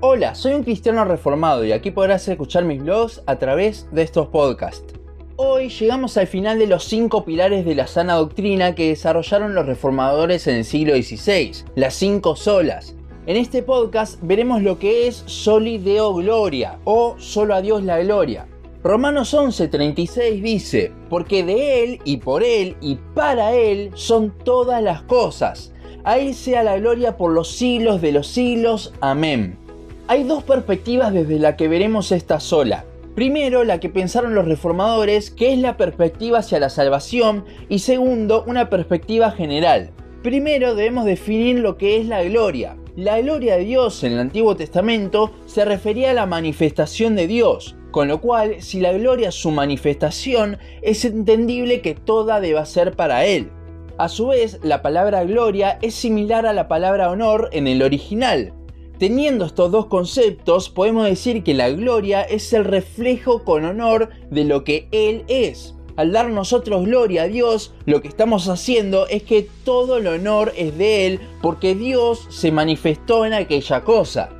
Hola, 0.00 0.34
soy 0.34 0.52
un 0.52 0.62
cristiano 0.62 1.06
reformado 1.06 1.64
y 1.64 1.72
aquí 1.72 1.90
podrás 1.90 2.28
escuchar 2.28 2.66
mis 2.66 2.82
blogs 2.82 3.22
a 3.24 3.38
través 3.38 3.88
de 3.92 4.02
estos 4.02 4.28
podcasts. 4.28 4.92
Hoy 5.36 5.70
llegamos 5.70 6.18
al 6.18 6.26
final 6.26 6.58
de 6.58 6.66
los 6.66 6.84
cinco 6.84 7.24
pilares 7.24 7.64
de 7.64 7.74
la 7.74 7.86
sana 7.86 8.16
doctrina 8.16 8.74
que 8.74 8.88
desarrollaron 8.88 9.54
los 9.54 9.64
reformadores 9.64 10.48
en 10.48 10.56
el 10.56 10.64
siglo 10.66 10.94
XVI, 10.94 11.64
las 11.76 11.94
cinco 11.94 12.36
solas. 12.36 12.94
En 13.24 13.38
este 13.38 13.62
podcast 13.62 14.18
veremos 14.20 14.60
lo 14.60 14.78
que 14.78 15.08
es 15.08 15.22
soli 15.24 15.78
deo 15.78 16.12
gloria 16.12 16.78
o 16.84 17.14
solo 17.18 17.54
a 17.54 17.62
Dios 17.62 17.82
la 17.82 17.98
gloria. 18.00 18.46
Romanos 18.84 19.32
11:36 19.32 20.42
dice, 20.42 20.92
porque 21.08 21.42
de 21.42 21.84
Él 21.84 22.00
y 22.04 22.18
por 22.18 22.42
Él 22.42 22.76
y 22.82 22.96
para 23.14 23.54
Él 23.54 23.92
son 23.94 24.34
todas 24.44 24.82
las 24.82 25.00
cosas. 25.04 25.72
A 26.04 26.18
Él 26.18 26.34
sea 26.34 26.62
la 26.62 26.76
gloria 26.76 27.16
por 27.16 27.32
los 27.32 27.48
siglos 27.48 28.02
de 28.02 28.12
los 28.12 28.26
siglos. 28.26 28.92
Amén. 29.00 29.65
Hay 30.08 30.22
dos 30.22 30.44
perspectivas 30.44 31.12
desde 31.12 31.40
la 31.40 31.56
que 31.56 31.66
veremos 31.66 32.12
esta 32.12 32.38
sola. 32.38 32.84
Primero, 33.16 33.64
la 33.64 33.80
que 33.80 33.88
pensaron 33.88 34.36
los 34.36 34.44
reformadores, 34.44 35.32
que 35.32 35.52
es 35.52 35.58
la 35.58 35.76
perspectiva 35.76 36.38
hacia 36.38 36.60
la 36.60 36.70
salvación, 36.70 37.44
y 37.68 37.80
segundo, 37.80 38.44
una 38.46 38.70
perspectiva 38.70 39.32
general. 39.32 39.90
Primero 40.22 40.76
debemos 40.76 41.06
definir 41.06 41.58
lo 41.58 41.76
que 41.76 41.98
es 41.98 42.06
la 42.06 42.22
gloria. 42.22 42.76
La 42.94 43.20
gloria 43.20 43.56
de 43.56 43.64
Dios 43.64 44.04
en 44.04 44.12
el 44.12 44.20
Antiguo 44.20 44.54
Testamento 44.54 45.32
se 45.46 45.64
refería 45.64 46.12
a 46.12 46.14
la 46.14 46.26
manifestación 46.26 47.16
de 47.16 47.26
Dios, 47.26 47.74
con 47.90 48.06
lo 48.06 48.20
cual 48.20 48.62
si 48.62 48.80
la 48.80 48.92
gloria 48.92 49.30
es 49.30 49.34
su 49.34 49.50
manifestación, 49.50 50.58
es 50.82 51.04
entendible 51.04 51.80
que 51.80 51.96
toda 51.96 52.40
deba 52.40 52.64
ser 52.64 52.94
para 52.94 53.24
Él. 53.24 53.50
A 53.98 54.08
su 54.08 54.28
vez, 54.28 54.60
la 54.62 54.82
palabra 54.82 55.24
gloria 55.24 55.80
es 55.82 55.94
similar 55.94 56.46
a 56.46 56.52
la 56.52 56.68
palabra 56.68 57.10
honor 57.10 57.48
en 57.52 57.66
el 57.66 57.82
original, 57.82 58.52
Teniendo 58.98 59.44
estos 59.44 59.70
dos 59.70 59.86
conceptos, 59.86 60.70
podemos 60.70 61.04
decir 61.04 61.42
que 61.42 61.52
la 61.52 61.68
gloria 61.68 62.22
es 62.22 62.54
el 62.54 62.64
reflejo 62.64 63.44
con 63.44 63.66
honor 63.66 64.08
de 64.30 64.44
lo 64.44 64.64
que 64.64 64.88
Él 64.90 65.24
es. 65.28 65.74
Al 65.96 66.12
dar 66.12 66.30
nosotros 66.30 66.86
gloria 66.86 67.24
a 67.24 67.28
Dios, 67.28 67.74
lo 67.84 68.00
que 68.00 68.08
estamos 68.08 68.48
haciendo 68.48 69.06
es 69.06 69.22
que 69.22 69.48
todo 69.64 69.98
el 69.98 70.06
honor 70.06 70.52
es 70.56 70.78
de 70.78 71.06
Él 71.06 71.20
porque 71.42 71.74
Dios 71.74 72.26
se 72.30 72.50
manifestó 72.50 73.26
en 73.26 73.34
aquella 73.34 73.82
cosa. 73.82 74.30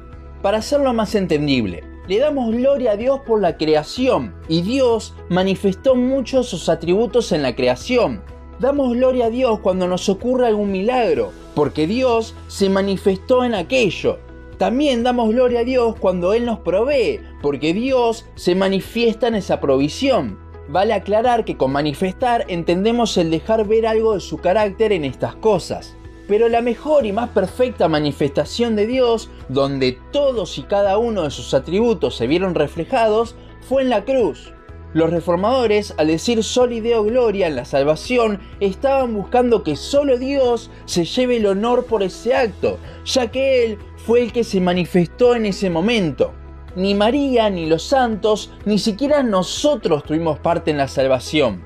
Para 0.40 0.58
hacerlo 0.58 0.94
más 0.94 1.14
entendible, 1.14 1.84
le 2.08 2.18
damos 2.18 2.50
gloria 2.50 2.92
a 2.92 2.96
Dios 2.96 3.20
por 3.26 3.42
la 3.42 3.58
creación 3.58 4.34
y 4.48 4.62
Dios 4.62 5.14
manifestó 5.28 5.96
muchos 5.96 6.48
sus 6.48 6.70
atributos 6.70 7.30
en 7.32 7.42
la 7.42 7.54
creación. 7.54 8.22
Damos 8.58 8.94
gloria 8.94 9.26
a 9.26 9.30
Dios 9.30 9.58
cuando 9.60 9.86
nos 9.86 10.08
ocurre 10.08 10.46
algún 10.46 10.72
milagro, 10.72 11.32
porque 11.54 11.86
Dios 11.86 12.34
se 12.48 12.70
manifestó 12.70 13.44
en 13.44 13.54
aquello. 13.54 14.18
También 14.58 15.02
damos 15.02 15.28
gloria 15.30 15.60
a 15.60 15.64
Dios 15.64 15.96
cuando 15.98 16.32
Él 16.32 16.46
nos 16.46 16.60
provee, 16.60 17.20
porque 17.42 17.74
Dios 17.74 18.24
se 18.36 18.54
manifiesta 18.54 19.28
en 19.28 19.34
esa 19.34 19.60
provisión. 19.60 20.38
Vale 20.68 20.94
aclarar 20.94 21.44
que 21.44 21.56
con 21.56 21.72
manifestar 21.72 22.44
entendemos 22.48 23.16
el 23.18 23.30
dejar 23.30 23.66
ver 23.68 23.86
algo 23.86 24.14
de 24.14 24.20
su 24.20 24.38
carácter 24.38 24.92
en 24.92 25.04
estas 25.04 25.34
cosas. 25.36 25.94
Pero 26.26 26.48
la 26.48 26.62
mejor 26.62 27.06
y 27.06 27.12
más 27.12 27.30
perfecta 27.30 27.86
manifestación 27.86 28.74
de 28.74 28.86
Dios, 28.86 29.30
donde 29.48 29.98
todos 30.10 30.58
y 30.58 30.62
cada 30.62 30.98
uno 30.98 31.22
de 31.22 31.30
sus 31.30 31.54
atributos 31.54 32.16
se 32.16 32.26
vieron 32.26 32.54
reflejados, 32.54 33.36
fue 33.60 33.82
en 33.82 33.90
la 33.90 34.04
cruz. 34.04 34.52
Los 34.92 35.10
reformadores, 35.10 35.94
al 35.98 36.06
decir 36.06 36.42
solideo 36.42 37.04
gloria 37.04 37.46
en 37.46 37.56
la 37.56 37.64
salvación, 37.64 38.40
estaban 38.60 39.14
buscando 39.14 39.62
que 39.62 39.76
solo 39.76 40.16
Dios 40.16 40.70
se 40.86 41.04
lleve 41.04 41.36
el 41.36 41.46
honor 41.46 41.84
por 41.84 42.02
ese 42.02 42.34
acto, 42.34 42.78
ya 43.04 43.30
que 43.30 43.64
Él 43.64 43.78
fue 43.96 44.22
el 44.22 44.32
que 44.32 44.44
se 44.44 44.60
manifestó 44.60 45.34
en 45.34 45.46
ese 45.46 45.68
momento. 45.68 46.32
Ni 46.76 46.94
María, 46.94 47.50
ni 47.50 47.66
los 47.66 47.82
santos, 47.82 48.52
ni 48.64 48.78
siquiera 48.78 49.22
nosotros 49.22 50.04
tuvimos 50.04 50.38
parte 50.38 50.70
en 50.70 50.78
la 50.78 50.88
salvación. 50.88 51.64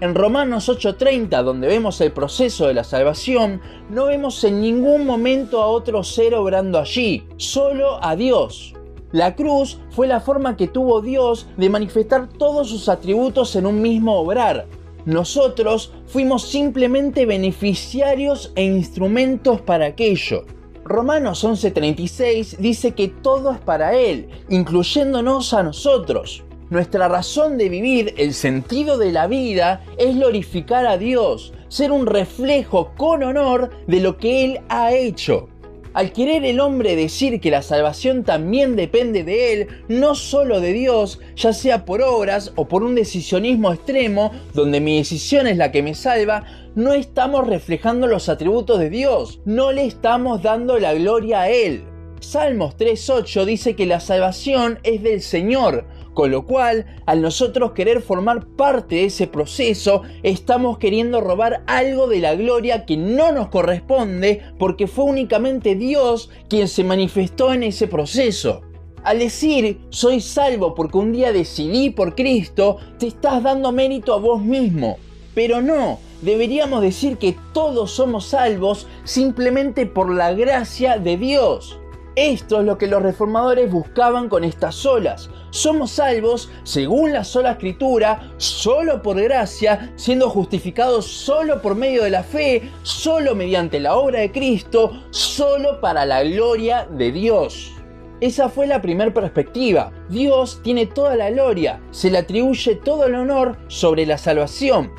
En 0.00 0.14
Romanos 0.14 0.70
8:30, 0.70 1.42
donde 1.42 1.68
vemos 1.68 2.00
el 2.00 2.12
proceso 2.12 2.66
de 2.66 2.74
la 2.74 2.84
salvación, 2.84 3.60
no 3.90 4.06
vemos 4.06 4.42
en 4.44 4.60
ningún 4.60 5.04
momento 5.04 5.60
a 5.60 5.66
otro 5.66 6.02
ser 6.02 6.34
obrando 6.34 6.78
allí, 6.78 7.26
solo 7.36 8.02
a 8.02 8.16
Dios. 8.16 8.72
La 9.12 9.34
cruz 9.34 9.78
fue 9.90 10.06
la 10.06 10.20
forma 10.20 10.56
que 10.56 10.68
tuvo 10.68 11.00
Dios 11.00 11.48
de 11.56 11.68
manifestar 11.68 12.28
todos 12.28 12.68
sus 12.68 12.88
atributos 12.88 13.56
en 13.56 13.66
un 13.66 13.82
mismo 13.82 14.16
obrar. 14.16 14.66
Nosotros 15.04 15.92
fuimos 16.06 16.48
simplemente 16.48 17.26
beneficiarios 17.26 18.52
e 18.54 18.62
instrumentos 18.62 19.60
para 19.62 19.86
aquello. 19.86 20.44
Romanos 20.84 21.44
11:36 21.44 22.58
dice 22.58 22.92
que 22.92 23.08
todo 23.08 23.50
es 23.52 23.58
para 23.58 23.96
Él, 23.96 24.28
incluyéndonos 24.48 25.54
a 25.54 25.62
nosotros. 25.62 26.44
Nuestra 26.68 27.08
razón 27.08 27.58
de 27.58 27.68
vivir, 27.68 28.14
el 28.16 28.32
sentido 28.32 28.96
de 28.96 29.10
la 29.10 29.26
vida, 29.26 29.82
es 29.98 30.14
glorificar 30.14 30.86
a 30.86 30.98
Dios, 30.98 31.52
ser 31.66 31.90
un 31.90 32.06
reflejo 32.06 32.92
con 32.96 33.24
honor 33.24 33.70
de 33.88 34.00
lo 34.00 34.16
que 34.18 34.44
Él 34.44 34.60
ha 34.68 34.92
hecho. 34.92 35.48
Al 35.92 36.12
querer 36.12 36.44
el 36.44 36.60
hombre 36.60 36.94
decir 36.94 37.40
que 37.40 37.50
la 37.50 37.62
salvación 37.62 38.22
también 38.22 38.76
depende 38.76 39.24
de 39.24 39.52
él, 39.52 39.68
no 39.88 40.14
solo 40.14 40.60
de 40.60 40.72
Dios, 40.72 41.18
ya 41.34 41.52
sea 41.52 41.84
por 41.84 42.00
obras 42.00 42.52
o 42.54 42.68
por 42.68 42.84
un 42.84 42.94
decisionismo 42.94 43.72
extremo, 43.72 44.30
donde 44.54 44.80
mi 44.80 44.98
decisión 44.98 45.48
es 45.48 45.56
la 45.56 45.72
que 45.72 45.82
me 45.82 45.96
salva, 45.96 46.44
no 46.76 46.92
estamos 46.92 47.48
reflejando 47.48 48.06
los 48.06 48.28
atributos 48.28 48.78
de 48.78 48.88
Dios, 48.88 49.40
no 49.44 49.72
le 49.72 49.84
estamos 49.84 50.42
dando 50.42 50.78
la 50.78 50.94
gloria 50.94 51.42
a 51.42 51.50
Él. 51.50 51.82
Salmos 52.20 52.76
3.8 52.76 53.44
dice 53.44 53.74
que 53.74 53.86
la 53.86 53.98
salvación 53.98 54.78
es 54.84 55.02
del 55.02 55.22
Señor, 55.22 55.86
con 56.14 56.30
lo 56.30 56.46
cual, 56.46 56.86
al 57.06 57.22
nosotros 57.22 57.72
querer 57.72 58.02
formar 58.02 58.46
parte 58.46 58.96
de 58.96 59.04
ese 59.06 59.26
proceso, 59.26 60.02
estamos 60.22 60.78
queriendo 60.78 61.20
robar 61.20 61.62
algo 61.66 62.08
de 62.08 62.18
la 62.18 62.34
gloria 62.34 62.84
que 62.84 62.96
no 62.96 63.32
nos 63.32 63.48
corresponde 63.48 64.42
porque 64.58 64.86
fue 64.86 65.04
únicamente 65.04 65.74
Dios 65.74 66.30
quien 66.48 66.68
se 66.68 66.84
manifestó 66.84 67.52
en 67.52 67.62
ese 67.62 67.86
proceso. 67.86 68.62
Al 69.02 69.18
decir 69.18 69.80
soy 69.88 70.20
salvo 70.20 70.74
porque 70.74 70.98
un 70.98 71.12
día 71.12 71.32
decidí 71.32 71.90
por 71.90 72.14
Cristo, 72.14 72.76
te 72.98 73.06
estás 73.06 73.42
dando 73.42 73.72
mérito 73.72 74.12
a 74.12 74.18
vos 74.18 74.42
mismo. 74.42 74.98
Pero 75.34 75.62
no, 75.62 75.98
deberíamos 76.22 76.82
decir 76.82 77.16
que 77.16 77.36
todos 77.54 77.92
somos 77.92 78.26
salvos 78.26 78.86
simplemente 79.04 79.86
por 79.86 80.12
la 80.12 80.34
gracia 80.34 80.98
de 80.98 81.16
Dios. 81.16 81.79
Esto 82.16 82.60
es 82.60 82.66
lo 82.66 82.76
que 82.76 82.88
los 82.88 83.02
reformadores 83.02 83.70
buscaban 83.70 84.28
con 84.28 84.42
estas 84.42 84.84
olas. 84.84 85.30
Somos 85.50 85.92
salvos 85.92 86.50
según 86.64 87.12
la 87.12 87.22
sola 87.22 87.52
escritura, 87.52 88.32
solo 88.36 89.00
por 89.00 89.20
gracia, 89.20 89.92
siendo 89.94 90.28
justificados 90.28 91.06
solo 91.06 91.62
por 91.62 91.76
medio 91.76 92.02
de 92.02 92.10
la 92.10 92.24
fe, 92.24 92.70
solo 92.82 93.34
mediante 93.34 93.78
la 93.78 93.96
obra 93.96 94.20
de 94.20 94.32
Cristo, 94.32 95.04
solo 95.10 95.80
para 95.80 96.04
la 96.04 96.24
gloria 96.24 96.86
de 96.90 97.12
Dios. 97.12 97.72
Esa 98.20 98.48
fue 98.48 98.66
la 98.66 98.82
primera 98.82 99.14
perspectiva. 99.14 99.92
Dios 100.08 100.60
tiene 100.62 100.86
toda 100.86 101.16
la 101.16 101.30
gloria, 101.30 101.80
se 101.90 102.10
le 102.10 102.18
atribuye 102.18 102.74
todo 102.74 103.06
el 103.06 103.14
honor 103.14 103.56
sobre 103.68 104.04
la 104.04 104.18
salvación. 104.18 104.92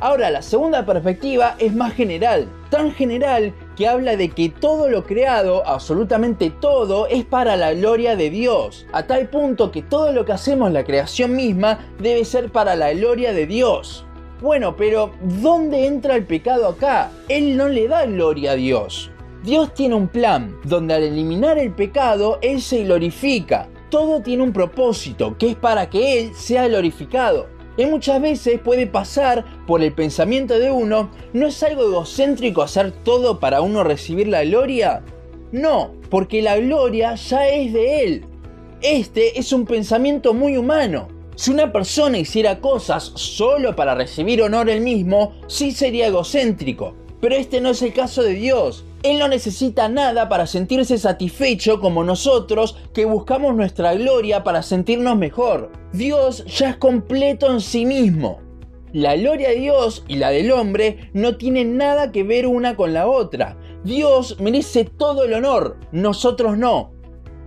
Ahora, 0.00 0.28
la 0.30 0.42
segunda 0.42 0.84
perspectiva 0.84 1.54
es 1.58 1.72
más 1.72 1.94
general, 1.94 2.48
tan 2.70 2.90
general 2.92 3.54
que 3.76 3.88
habla 3.88 4.16
de 4.16 4.30
que 4.30 4.48
todo 4.48 4.88
lo 4.88 5.04
creado, 5.04 5.66
absolutamente 5.66 6.50
todo, 6.50 7.06
es 7.06 7.24
para 7.24 7.56
la 7.56 7.74
gloria 7.74 8.16
de 8.16 8.30
Dios, 8.30 8.86
a 8.92 9.06
tal 9.06 9.28
punto 9.28 9.70
que 9.70 9.82
todo 9.82 10.12
lo 10.12 10.24
que 10.24 10.32
hacemos, 10.32 10.72
la 10.72 10.84
creación 10.84 11.34
misma, 11.34 11.78
debe 11.98 12.24
ser 12.24 12.50
para 12.50 12.76
la 12.76 12.92
gloria 12.92 13.32
de 13.32 13.46
Dios. 13.46 14.06
Bueno, 14.40 14.76
pero 14.76 15.10
¿dónde 15.40 15.86
entra 15.86 16.16
el 16.16 16.24
pecado 16.24 16.68
acá? 16.68 17.10
Él 17.28 17.56
no 17.56 17.68
le 17.68 17.88
da 17.88 18.04
gloria 18.04 18.52
a 18.52 18.56
Dios. 18.56 19.10
Dios 19.42 19.74
tiene 19.74 19.94
un 19.94 20.08
plan, 20.08 20.56
donde 20.64 20.94
al 20.94 21.02
eliminar 21.02 21.58
el 21.58 21.72
pecado, 21.72 22.38
Él 22.42 22.62
se 22.62 22.84
glorifica. 22.84 23.68
Todo 23.90 24.22
tiene 24.22 24.42
un 24.42 24.52
propósito, 24.52 25.36
que 25.38 25.50
es 25.50 25.56
para 25.56 25.90
que 25.90 26.20
Él 26.20 26.34
sea 26.34 26.66
glorificado. 26.66 27.53
Y 27.76 27.86
muchas 27.86 28.20
veces 28.20 28.60
puede 28.60 28.86
pasar 28.86 29.44
por 29.66 29.82
el 29.82 29.92
pensamiento 29.92 30.58
de 30.58 30.70
uno, 30.70 31.10
¿no 31.32 31.46
es 31.46 31.62
algo 31.62 31.82
egocéntrico 31.82 32.62
hacer 32.62 32.92
todo 32.92 33.40
para 33.40 33.60
uno 33.60 33.82
recibir 33.82 34.28
la 34.28 34.44
gloria? 34.44 35.02
No, 35.50 35.92
porque 36.10 36.42
la 36.42 36.56
gloria 36.58 37.14
ya 37.16 37.48
es 37.48 37.72
de 37.72 38.04
Él. 38.04 38.24
Este 38.80 39.38
es 39.38 39.52
un 39.52 39.64
pensamiento 39.64 40.34
muy 40.34 40.56
humano. 40.56 41.08
Si 41.36 41.50
una 41.50 41.72
persona 41.72 42.18
hiciera 42.18 42.60
cosas 42.60 43.12
solo 43.16 43.74
para 43.74 43.94
recibir 43.94 44.40
honor 44.40 44.70
él 44.70 44.82
mismo, 44.82 45.34
sí 45.48 45.72
sería 45.72 46.06
egocéntrico. 46.06 46.94
Pero 47.20 47.34
este 47.34 47.60
no 47.60 47.70
es 47.70 47.82
el 47.82 47.92
caso 47.92 48.22
de 48.22 48.34
Dios. 48.34 48.84
Él 49.04 49.18
no 49.18 49.28
necesita 49.28 49.90
nada 49.90 50.30
para 50.30 50.46
sentirse 50.46 50.96
satisfecho 50.96 51.78
como 51.78 52.04
nosotros 52.04 52.78
que 52.94 53.04
buscamos 53.04 53.54
nuestra 53.54 53.92
gloria 53.92 54.42
para 54.44 54.62
sentirnos 54.62 55.18
mejor. 55.18 55.70
Dios 55.92 56.42
ya 56.46 56.70
es 56.70 56.76
completo 56.78 57.52
en 57.52 57.60
sí 57.60 57.84
mismo. 57.84 58.40
La 58.94 59.14
gloria 59.14 59.50
de 59.50 59.56
Dios 59.56 60.06
y 60.08 60.16
la 60.16 60.30
del 60.30 60.50
hombre 60.52 61.10
no 61.12 61.36
tienen 61.36 61.76
nada 61.76 62.12
que 62.12 62.22
ver 62.22 62.46
una 62.46 62.76
con 62.76 62.94
la 62.94 63.06
otra. 63.06 63.58
Dios 63.84 64.40
merece 64.40 64.86
todo 64.86 65.24
el 65.24 65.34
honor, 65.34 65.76
nosotros 65.92 66.56
no. 66.56 66.90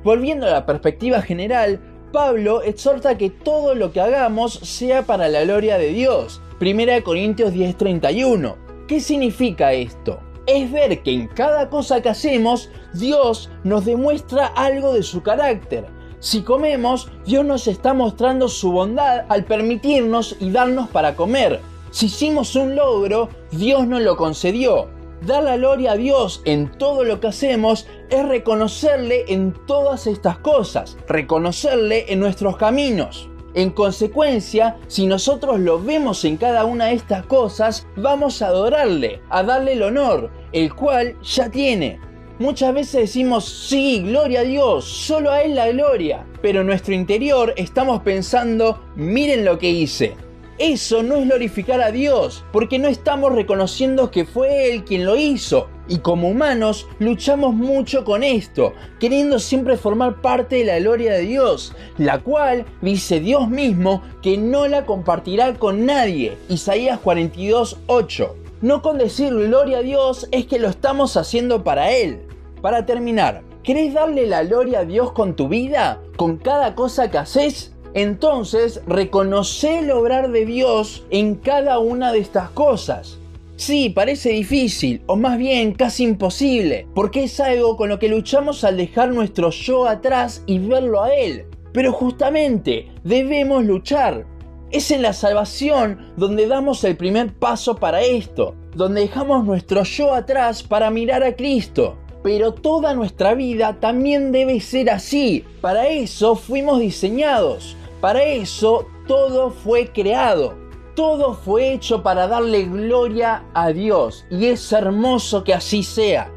Volviendo 0.04 0.46
a 0.46 0.52
la 0.52 0.68
perspectiva 0.68 1.24
general, 1.24 1.82
Pablo 2.14 2.62
exhorta 2.62 3.18
que 3.18 3.32
todo 3.32 3.74
lo 3.74 3.92
que 3.92 4.02
hagamos 4.02 4.54
sea 4.54 5.08
para 5.08 5.28
la 5.28 5.44
gloria 5.44 5.80
de 5.80 5.90
Dios. 5.90 6.40
1 6.62 7.04
Corintios 7.04 7.52
10:31. 7.52 8.58
¿Qué 8.88 9.00
significa 9.00 9.74
esto? 9.74 10.20
Es 10.48 10.72
ver 10.72 11.04
que 11.04 11.12
en 11.12 11.28
cada 11.28 11.70
cosa 11.70 12.02
que 12.02 12.08
hacemos, 12.08 12.70
Dios 12.94 13.50
nos 13.66 13.84
demuestra 13.84 14.48
algo 14.48 14.94
de 14.94 15.04
su 15.04 15.22
carácter. 15.22 15.86
Si 16.20 16.42
comemos, 16.42 17.12
Dios 17.26 17.46
nos 17.46 17.68
está 17.68 17.94
mostrando 17.94 18.48
su 18.48 18.72
bondad 18.72 19.26
al 19.28 19.44
permitirnos 19.44 20.38
y 20.40 20.50
darnos 20.50 20.90
para 20.90 21.16
comer. 21.16 21.60
Si 21.92 22.06
hicimos 22.06 22.56
un 22.56 22.76
logro, 22.76 23.28
Dios 23.52 23.88
nos 23.88 24.02
lo 24.02 24.16
concedió. 24.16 24.88
Dar 25.26 25.44
la 25.44 25.58
gloria 25.58 25.92
a 25.92 25.98
Dios 25.98 26.42
en 26.46 26.72
todo 26.78 27.04
lo 27.04 27.20
que 27.20 27.28
hacemos 27.28 27.86
es 28.10 28.26
reconocerle 28.26 29.26
en 29.28 29.54
todas 29.66 30.08
estas 30.08 30.38
cosas, 30.38 30.98
reconocerle 31.08 32.06
en 32.08 32.22
nuestros 32.22 32.56
caminos. 32.56 33.30
En 33.58 33.72
consecuencia, 33.72 34.78
si 34.86 35.08
nosotros 35.08 35.60
lo 35.60 35.82
vemos 35.82 36.24
en 36.26 36.38
cada 36.38 36.64
una 36.64 36.86
de 36.86 36.94
estas 36.94 37.26
cosas, 37.26 37.88
vamos 37.96 38.44
a 38.44 38.50
adorarle, 38.50 39.20
a 39.32 39.42
darle 39.42 39.74
el 39.74 39.82
honor, 39.82 40.30
el 40.52 40.76
cual 40.76 41.20
ya 41.24 41.50
tiene. 41.50 42.00
Muchas 42.38 42.72
veces 42.72 43.02
decimos, 43.02 43.46
sí, 43.46 44.04
gloria 44.04 44.42
a 44.42 44.44
Dios, 44.44 44.86
solo 44.86 45.32
a 45.32 45.42
Él 45.42 45.56
la 45.56 45.70
gloria, 45.70 46.24
pero 46.40 46.62
en 46.62 46.68
nuestro 46.68 46.94
interior 46.94 47.56
estamos 47.58 48.04
pensando, 48.04 48.80
miren 48.96 49.44
lo 49.44 49.58
que 49.58 49.72
hice, 49.72 50.16
eso 50.60 51.04
no 51.04 51.18
es 51.18 51.26
glorificar 51.26 51.82
a 51.82 51.92
Dios, 51.92 52.44
porque 52.52 52.80
no 52.80 52.88
estamos 52.88 53.32
reconociendo 53.32 54.10
que 54.10 54.26
fue 54.26 54.72
Él 54.72 54.84
quien 54.84 55.06
lo 55.06 55.16
hizo. 55.16 55.68
Y 55.88 56.00
como 56.00 56.30
humanos 56.30 56.88
luchamos 57.00 57.54
mucho 57.54 58.04
con 58.04 58.24
esto, 58.24 58.74
queriendo 59.00 59.38
siempre 59.38 59.78
formar 59.78 60.20
parte 60.20 60.58
de 60.58 60.66
la 60.66 60.80
gloria 60.80 61.14
de 61.14 61.22
Dios, 61.22 61.74
la 61.98 62.20
cual 62.20 62.66
dice 62.82 63.20
Dios 63.20 63.50
mismo 63.50 64.02
que 64.22 64.38
no 64.38 64.68
la 64.68 64.86
compartirá 64.86 65.54
con 65.54 65.86
nadie. 65.86 66.38
Isaías 66.50 67.00
42, 67.00 67.78
8. 67.86 68.36
No 68.62 68.82
con 68.82 68.98
decir 68.98 69.32
gloria 69.34 69.78
a 69.78 69.84
Dios 69.84 70.28
es 70.32 70.48
que 70.48 70.58
lo 70.58 70.68
estamos 70.70 71.16
haciendo 71.16 71.64
para 71.64 71.92
Él. 71.92 72.24
Para 72.62 72.88
terminar, 72.88 73.44
¿querés 73.64 73.94
darle 73.94 74.26
la 74.26 74.44
gloria 74.44 74.80
a 74.80 74.86
Dios 74.86 75.12
con 75.12 75.36
tu 75.36 75.48
vida? 75.48 76.02
¿Con 76.18 76.38
cada 76.38 76.74
cosa 76.74 77.12
que 77.12 77.20
haces? 77.20 77.77
Entonces 77.94 78.82
reconoce 78.88 79.80
el 79.80 79.92
obrar 79.92 80.32
de 80.32 80.46
Dios 80.46 81.06
en 81.10 81.36
cada 81.36 81.80
una 81.80 82.12
de 82.12 82.20
estas 82.20 82.50
cosas. 82.50 83.20
Sí, 83.56 83.90
parece 83.90 84.30
difícil, 84.30 85.02
o 85.08 85.16
más 85.16 85.40
bien 85.40 85.74
casi 85.74 86.04
imposible, 86.04 86.88
porque 86.94 87.24
es 87.24 87.40
algo 87.40 87.76
con 87.76 87.90
lo 87.90 87.98
que 87.98 88.08
luchamos 88.08 88.64
al 88.64 88.78
dejar 88.78 89.10
nuestro 89.10 89.50
yo 89.50 89.88
atrás 89.88 90.44
y 90.46 90.60
verlo 90.60 91.02
a 91.02 91.16
Él. 91.16 91.46
Pero 91.74 91.92
justamente 91.92 92.92
debemos 93.04 93.66
luchar. 93.66 94.26
Es 94.70 94.92
en 94.92 95.02
la 95.02 95.14
salvación 95.14 96.14
donde 96.18 96.46
damos 96.46 96.84
el 96.84 96.98
primer 96.98 97.34
paso 97.34 97.78
para 97.78 98.02
esto, 98.02 98.54
donde 98.76 99.02
dejamos 99.02 99.44
nuestro 99.44 99.82
yo 99.84 100.14
atrás 100.14 100.62
para 100.62 100.92
mirar 100.92 101.24
a 101.24 101.36
Cristo. 101.36 101.98
Pero 102.28 102.52
toda 102.52 102.94
nuestra 102.94 103.36
vida 103.36 103.78
también 103.80 104.34
debe 104.34 104.60
ser 104.60 104.90
así. 104.90 105.46
Para 105.62 105.88
eso 105.88 106.36
fuimos 106.36 106.82
diseñados. 106.82 107.78
Para 108.02 108.22
eso 108.22 108.86
todo 109.08 109.50
fue 109.50 109.94
creado. 109.94 110.54
Todo 110.94 111.36
fue 111.36 111.72
hecho 111.72 112.04
para 112.04 112.28
darle 112.28 112.66
gloria 112.66 113.46
a 113.54 113.70
Dios. 113.70 114.26
Y 114.30 114.48
es 114.48 114.74
hermoso 114.74 115.46
que 115.46 115.54
así 115.54 115.84
sea. 115.84 116.30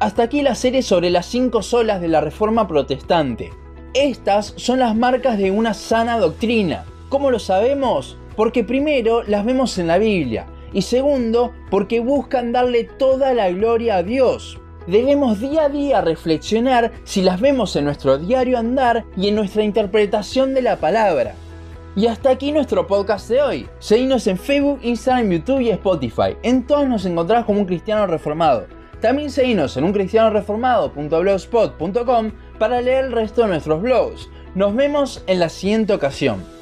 Hasta 0.00 0.24
aquí 0.24 0.42
la 0.42 0.56
serie 0.56 0.82
sobre 0.82 1.10
las 1.10 1.26
cinco 1.26 1.62
solas 1.62 2.00
de 2.00 2.08
la 2.08 2.20
Reforma 2.20 2.66
Protestante. 2.66 3.52
Estas 3.94 4.52
son 4.56 4.80
las 4.80 4.96
marcas 4.96 5.38
de 5.38 5.52
una 5.52 5.74
sana 5.74 6.18
doctrina. 6.18 6.86
¿Cómo 7.08 7.30
lo 7.30 7.38
sabemos? 7.38 8.18
Porque 8.34 8.64
primero 8.64 9.22
las 9.22 9.44
vemos 9.44 9.78
en 9.78 9.86
la 9.86 9.98
Biblia 9.98 10.48
y 10.72 10.82
segundo 10.82 11.52
porque 11.70 12.00
buscan 12.00 12.50
darle 12.50 12.82
toda 12.82 13.32
la 13.32 13.48
gloria 13.50 13.98
a 13.98 14.02
Dios 14.02 14.58
debemos 14.86 15.40
día 15.40 15.64
a 15.64 15.68
día 15.68 16.00
reflexionar 16.00 16.92
si 17.04 17.22
las 17.22 17.40
vemos 17.40 17.74
en 17.76 17.84
nuestro 17.84 18.18
diario 18.18 18.58
andar 18.58 19.04
y 19.16 19.28
en 19.28 19.34
nuestra 19.34 19.62
interpretación 19.62 20.54
de 20.54 20.62
la 20.62 20.76
palabra. 20.76 21.34
Y 21.96 22.08
hasta 22.08 22.30
aquí 22.30 22.52
nuestro 22.52 22.86
podcast 22.86 23.28
de 23.28 23.40
hoy. 23.40 23.68
Seguinos 23.78 24.26
en 24.26 24.36
Facebook, 24.36 24.80
Instagram, 24.82 25.30
YouTube 25.30 25.60
y 25.60 25.70
Spotify. 25.70 26.36
En 26.42 26.66
todos 26.66 26.86
nos 26.86 27.06
encontrás 27.06 27.46
como 27.46 27.60
un 27.60 27.66
cristiano 27.66 28.06
reformado. 28.06 28.66
También 29.00 29.30
seguinos 29.30 29.76
en 29.76 29.84
uncristianoreformado.blogspot.com 29.84 32.32
para 32.58 32.80
leer 32.80 33.06
el 33.06 33.12
resto 33.12 33.42
de 33.42 33.48
nuestros 33.48 33.80
blogs. 33.80 34.28
Nos 34.54 34.74
vemos 34.74 35.22
en 35.26 35.38
la 35.38 35.48
siguiente 35.48 35.92
ocasión. 35.92 36.55